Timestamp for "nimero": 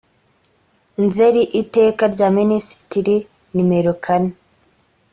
3.53-3.93